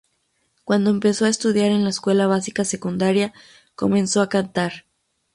[0.63, 3.33] Cuando empezó a estudiar en la escuela básica secundaria
[3.75, 4.85] comenzó a cantar.